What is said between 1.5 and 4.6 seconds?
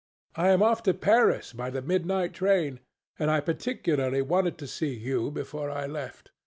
by the midnight train, and I particularly wanted